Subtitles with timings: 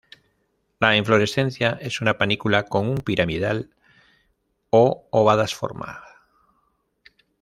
[0.79, 3.69] La inflorescencia es una panícula con un piramidal
[4.71, 6.03] o ovadas forma.